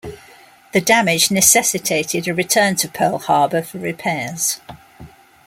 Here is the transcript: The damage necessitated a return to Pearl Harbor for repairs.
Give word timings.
The 0.73 0.81
damage 0.81 1.29
necessitated 1.29 2.27
a 2.27 2.33
return 2.33 2.75
to 2.77 2.87
Pearl 2.87 3.19
Harbor 3.19 3.61
for 3.61 3.77
repairs. 3.77 4.59